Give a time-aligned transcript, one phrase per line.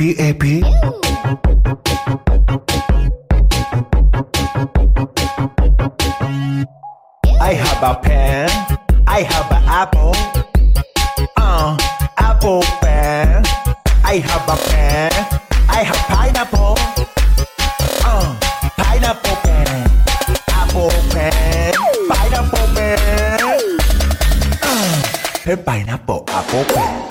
[0.00, 0.62] PPAP.
[7.40, 8.50] I have a pen.
[9.06, 10.14] I have an apple.
[11.36, 11.76] Uh,
[12.18, 13.44] apple pen.
[14.04, 15.10] I have a pen.
[15.68, 16.76] I have pineapple.
[18.04, 18.38] Uh,
[18.76, 19.90] pineapple pen.
[20.48, 21.74] Apple pen.
[22.08, 23.40] Pineapple pen.
[24.62, 27.09] Uh, pineapple apple pen.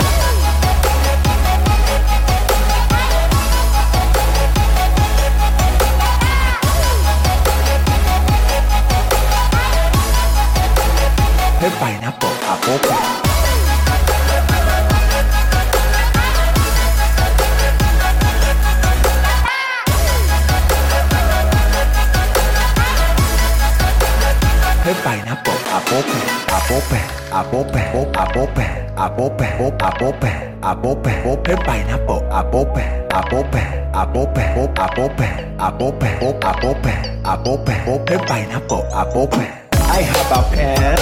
[29.20, 32.80] bope, a bope, a bope, bope, pineapple, a bope,
[33.12, 33.54] a bope,
[33.92, 36.86] a bope, a bope, a bope, a bope,
[37.24, 39.34] a bope, bope, pineapple, a bope.
[39.74, 40.98] I have a pen,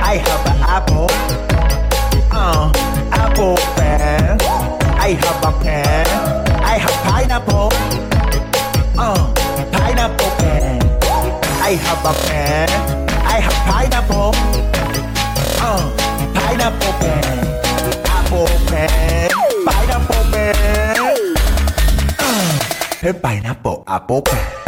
[0.00, 1.08] I have an apple,
[2.30, 2.70] uh,
[3.10, 4.38] apple pen.
[4.98, 6.06] I have a pen,
[6.62, 7.70] I have pineapple,
[8.96, 9.34] uh,
[9.72, 10.82] pineapple pen.
[11.62, 12.65] I have a pen.
[23.14, 24.65] pineapple, a popa.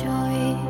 [0.00, 0.67] Had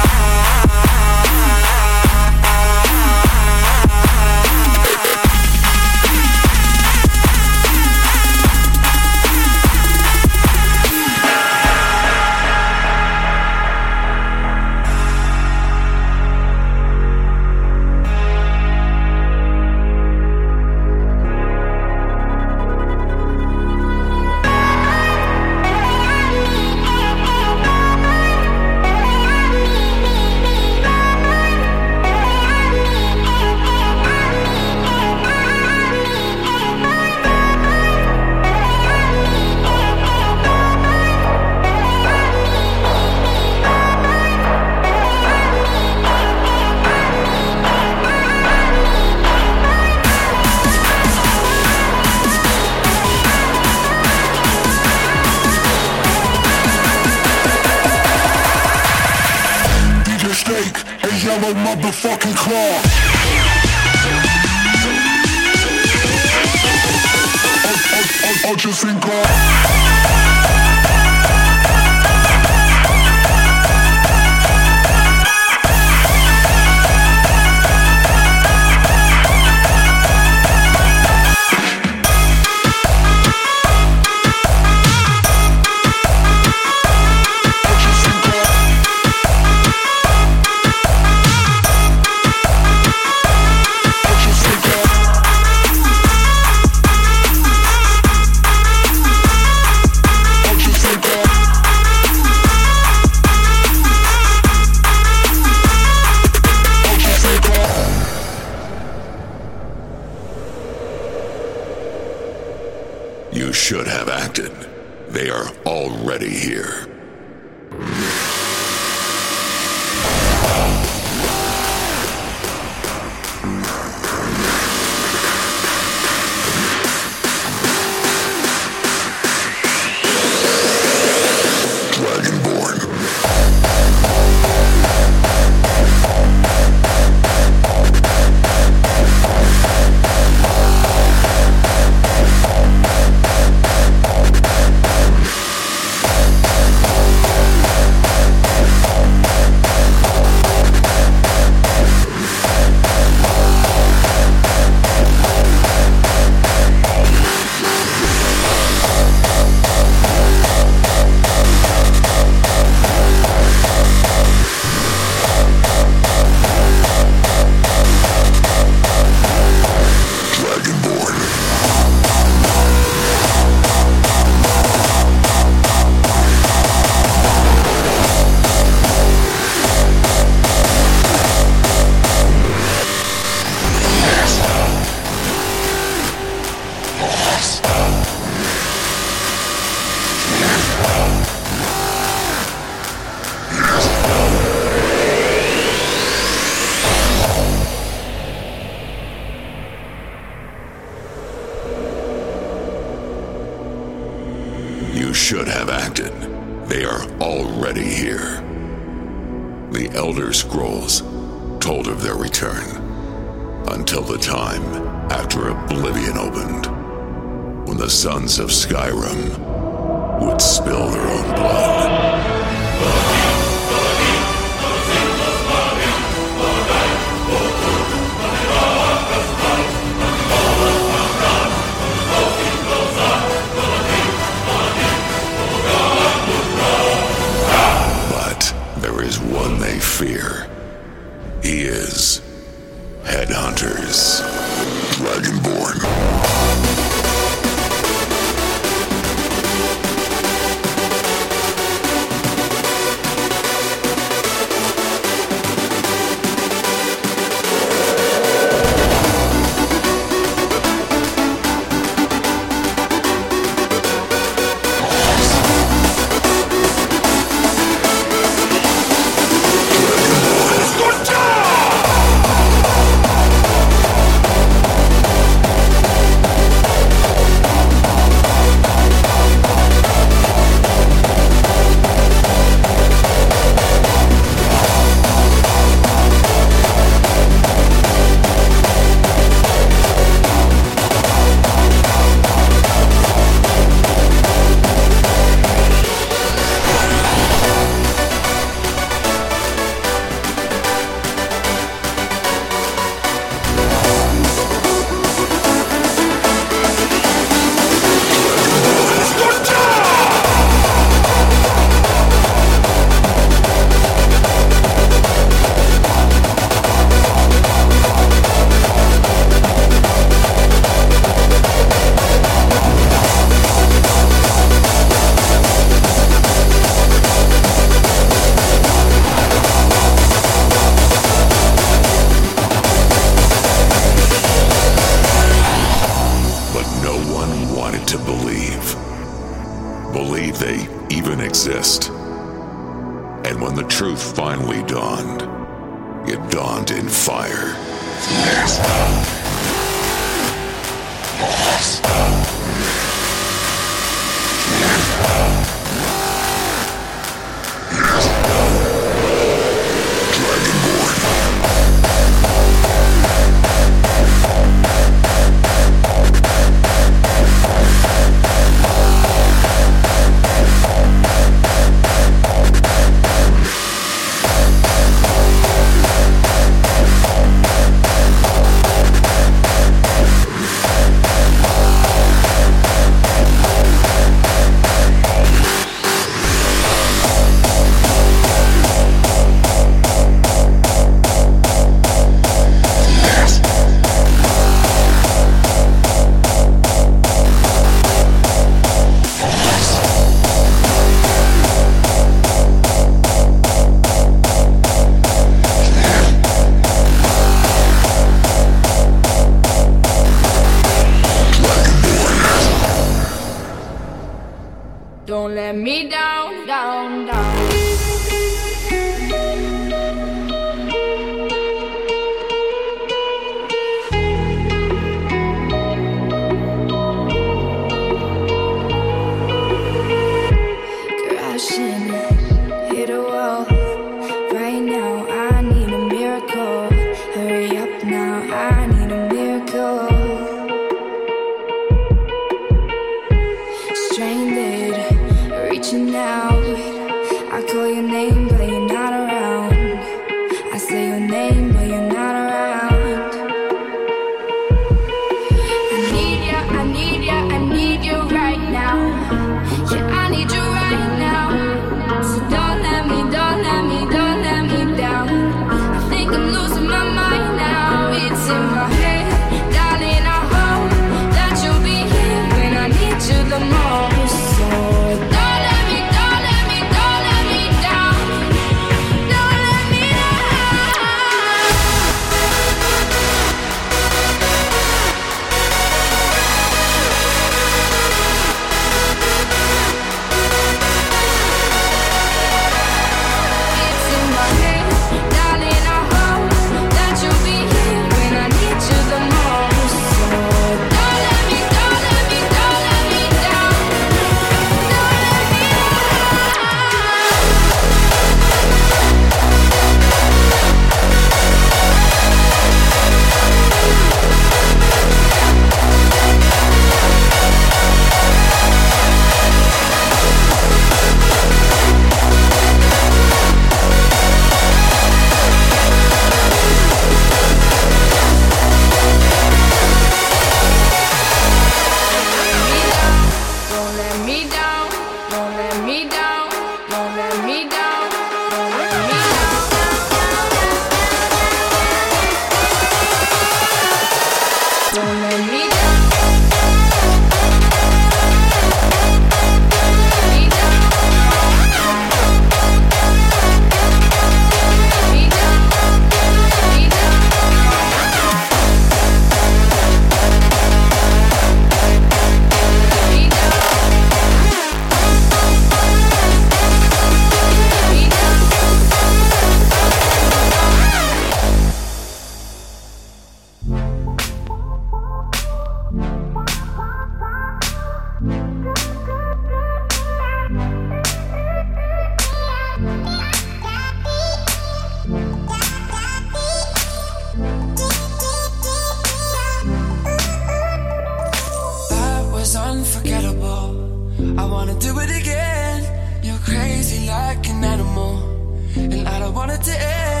[598.57, 600.00] and I don't want it to end.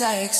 [0.00, 0.39] Sex.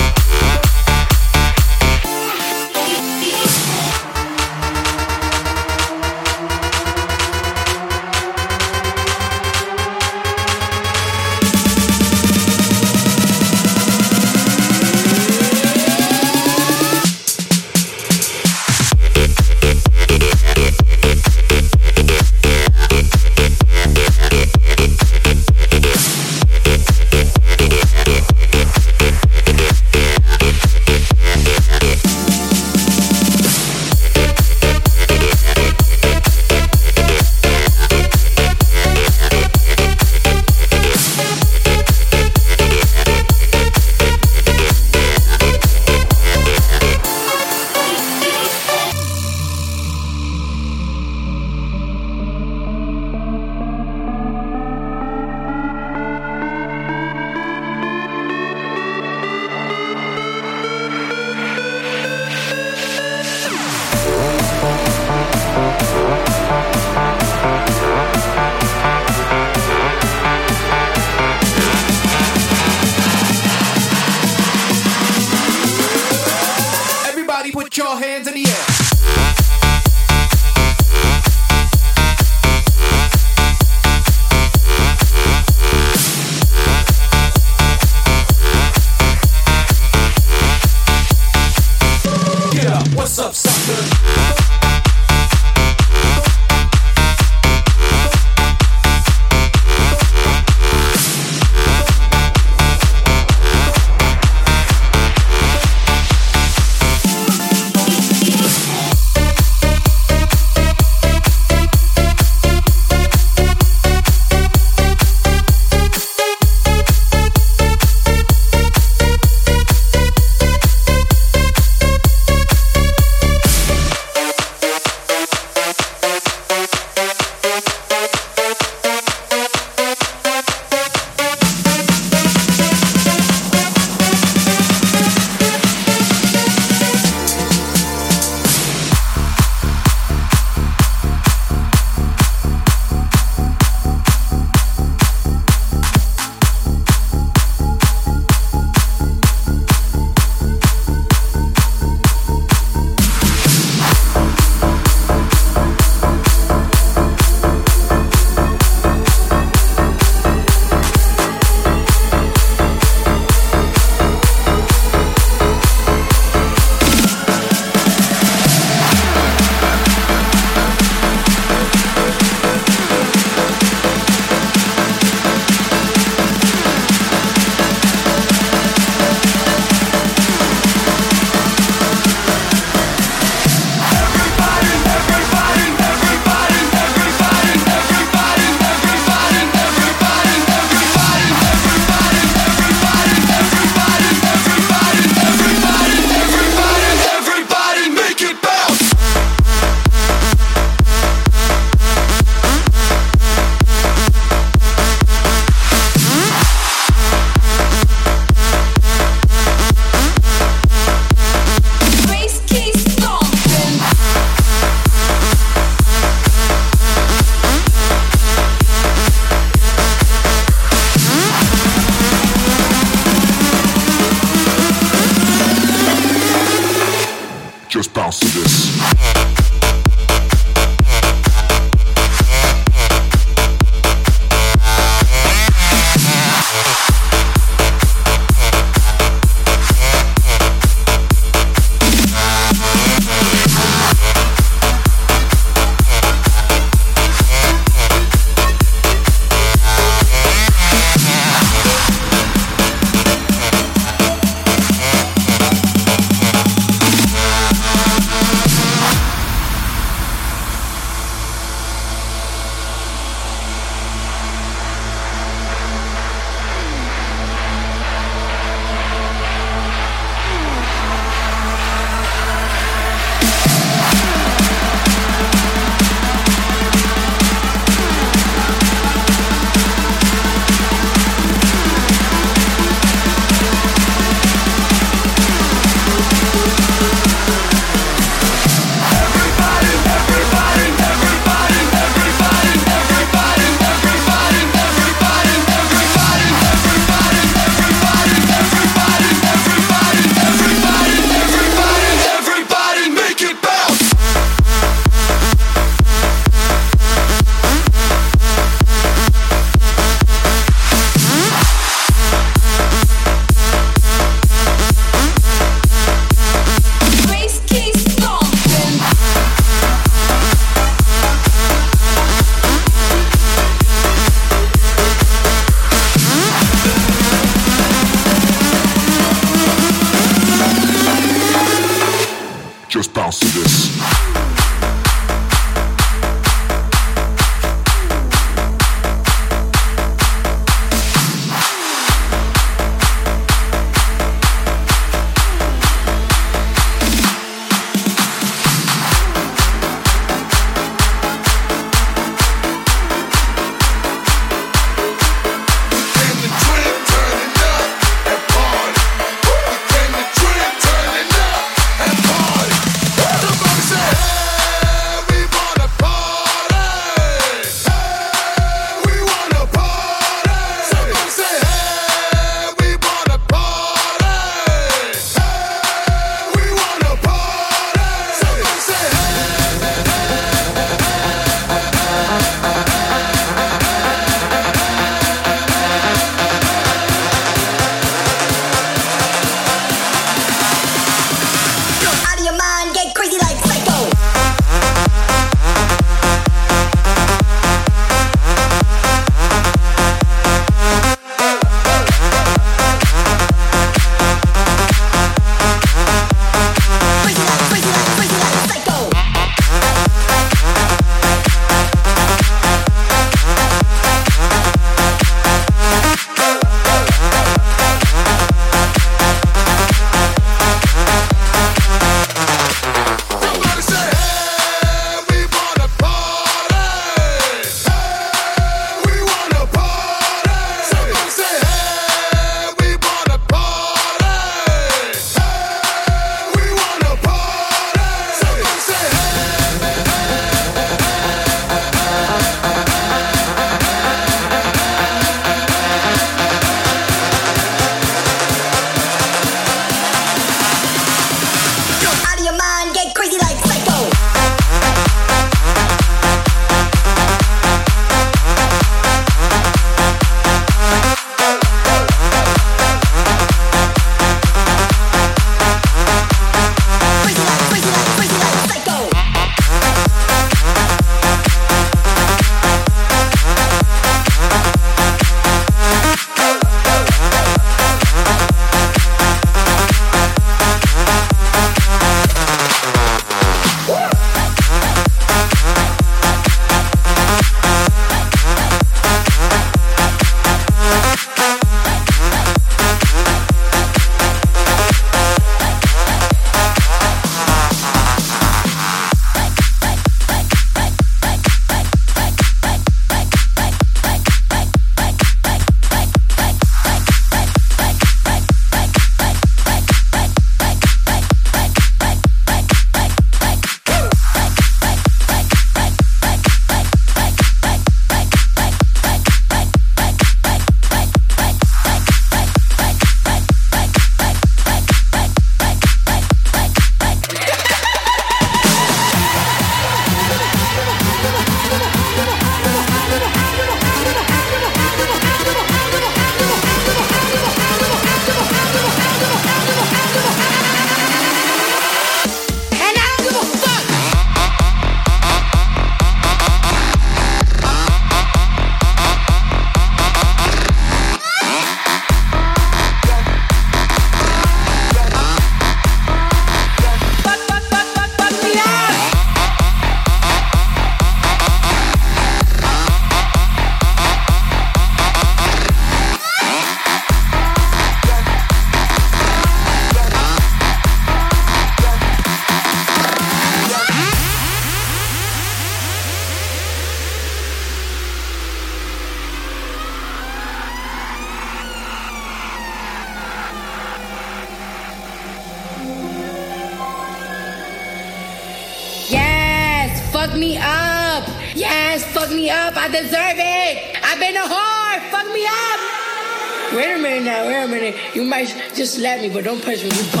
[598.61, 600.00] Just slap me, but don't punch me.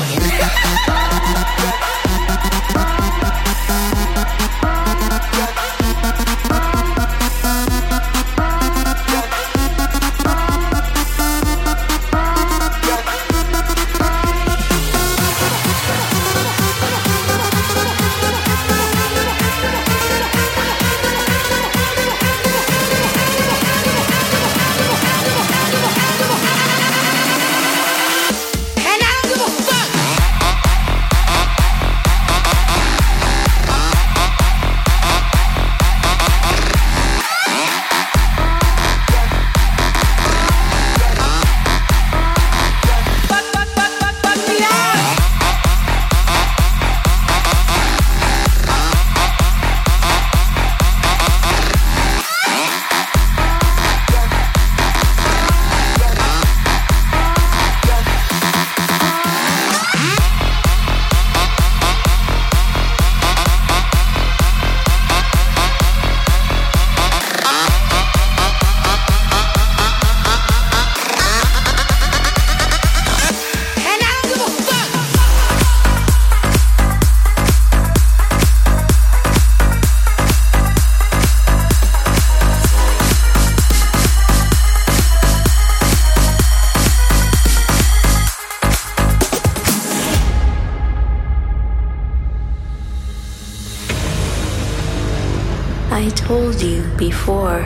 [97.01, 97.63] before.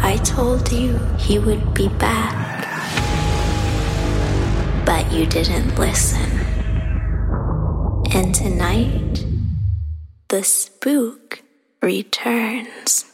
[0.00, 2.64] I told you he would be back,
[4.86, 6.30] but you didn't listen.
[8.14, 9.26] And tonight,
[10.28, 11.42] the spook
[11.82, 13.04] returns.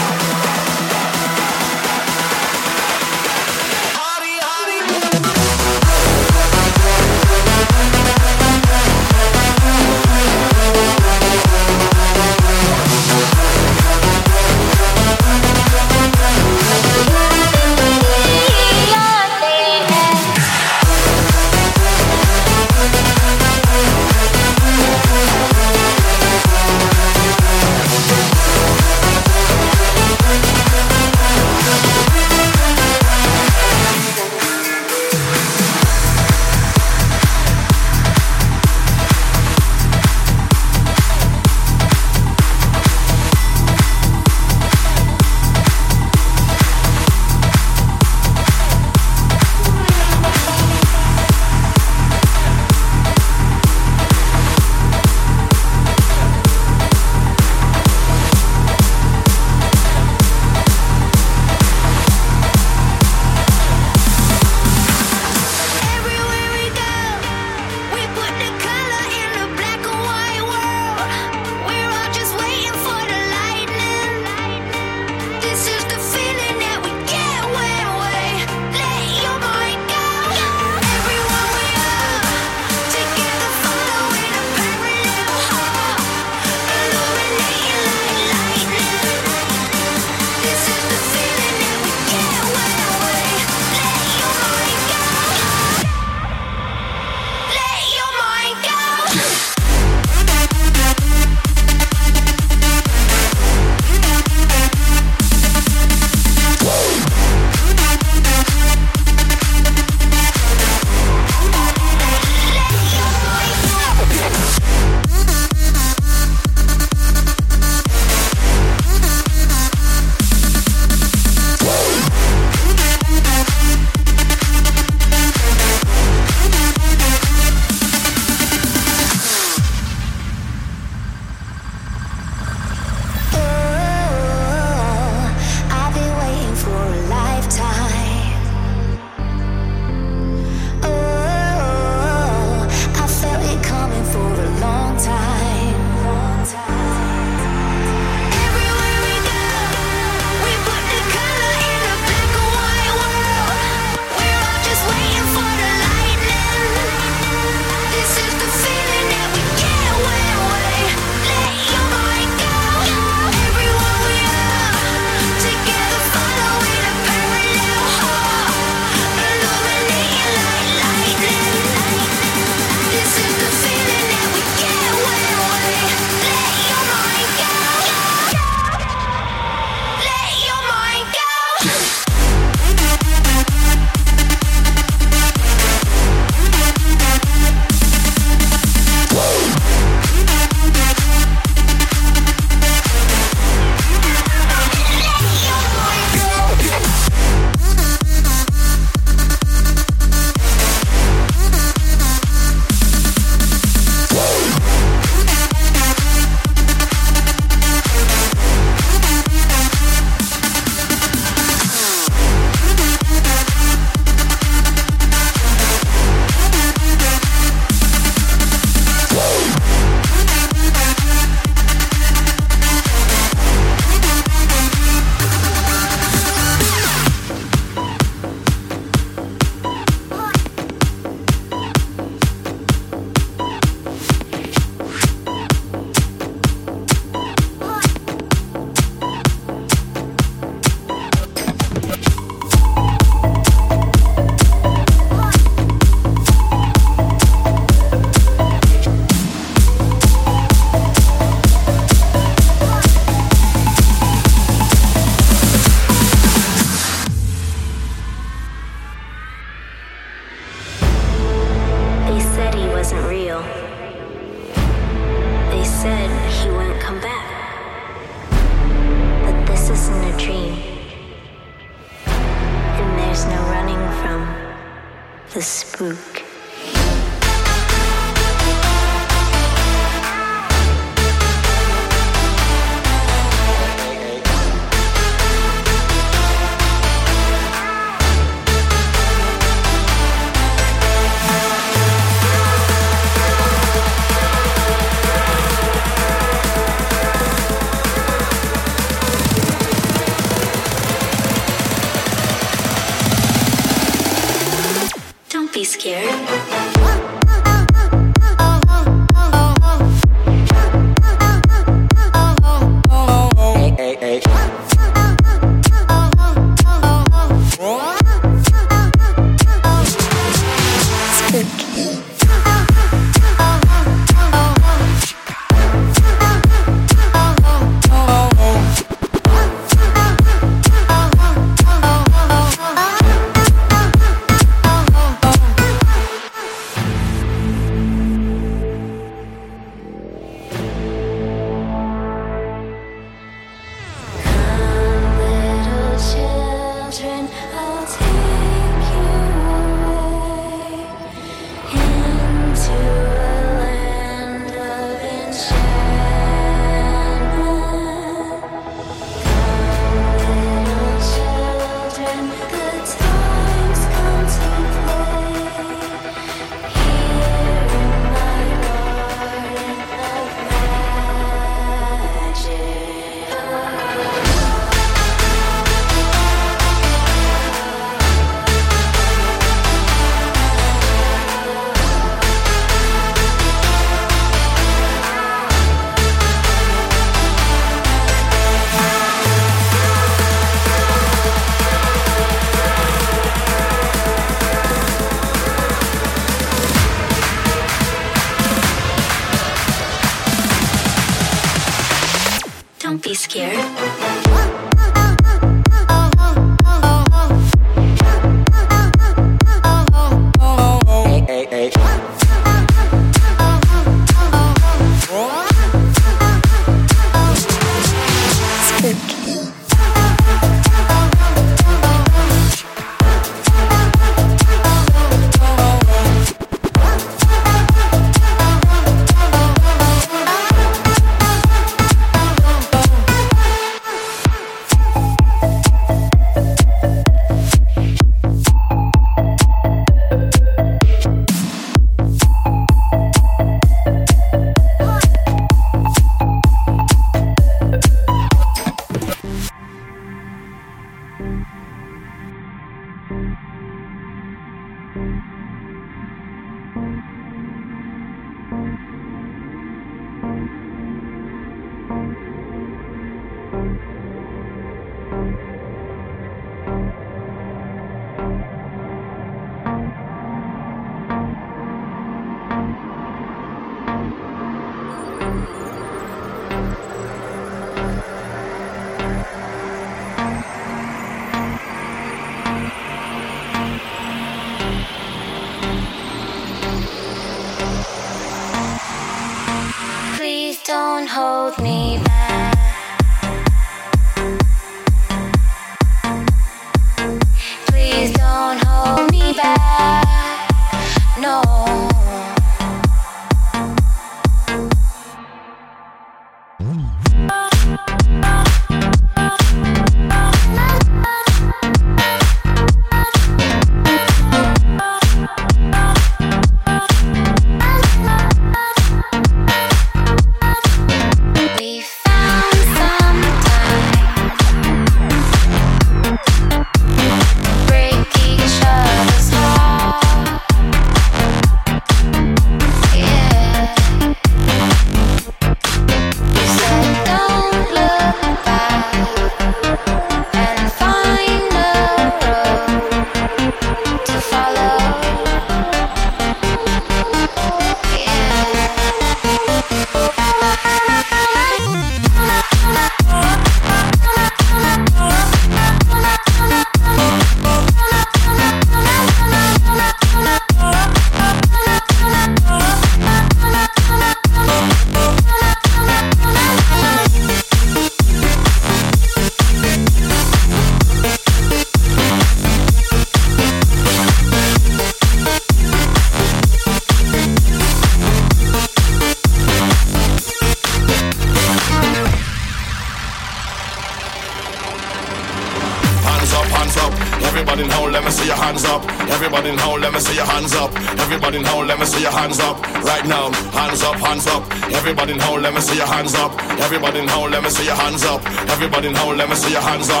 [599.51, 600.00] Your hands up.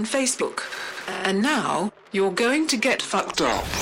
[0.00, 0.62] On Facebook.
[1.24, 3.79] And now you're going to get fucked up.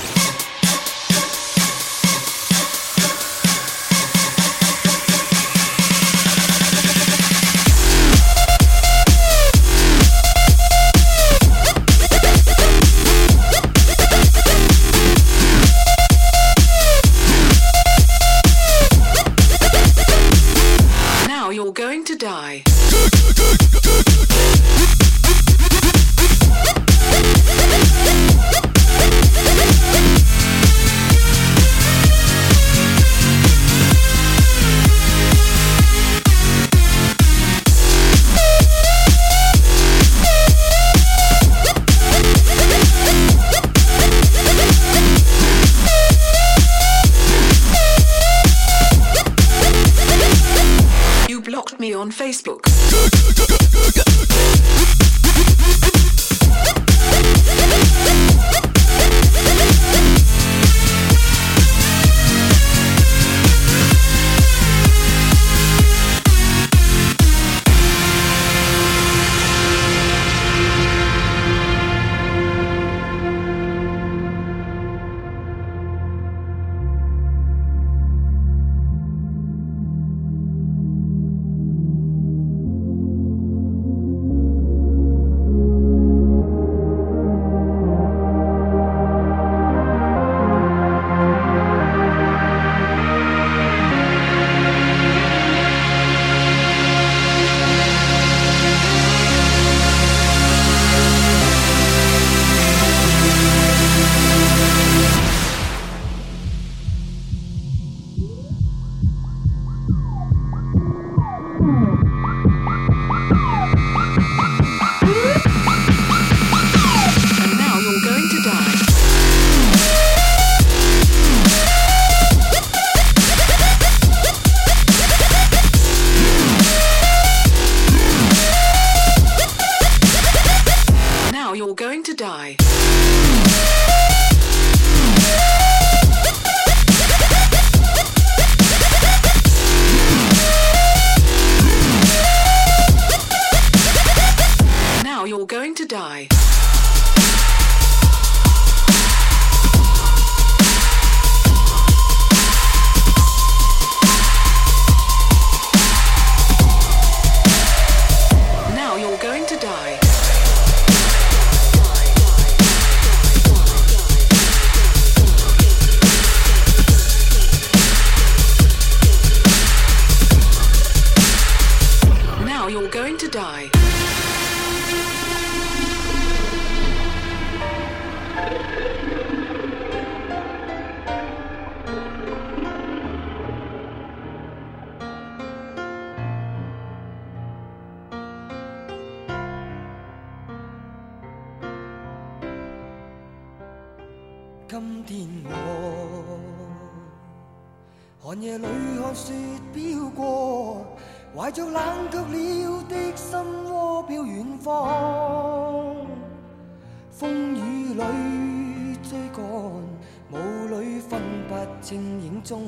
[211.89, 212.67] 正影中。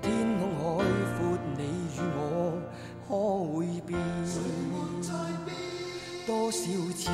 [0.00, 0.84] 天空海
[1.18, 1.64] 阔，你
[1.96, 2.20] 與我
[3.08, 3.10] 可
[3.58, 3.98] 會變？
[6.24, 6.58] 多少
[6.94, 7.10] 次？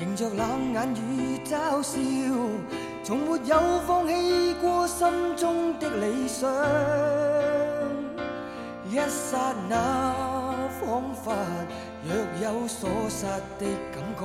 [0.00, 1.96] 迎着冷眼與嘲笑，
[3.04, 6.50] 從沒有放棄過心中的理想。
[8.90, 9.76] 一剎那，
[10.80, 11.36] 彷彿
[12.04, 13.26] 若有所失
[13.60, 14.24] 的感覺，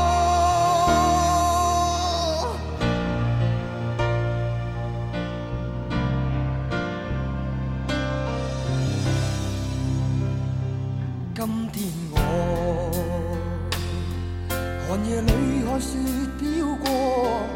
[15.81, 15.97] 雪
[16.39, 17.47] 飘过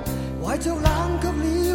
[0.42, 0.84] 怀着冷
[1.22, 1.75] 却了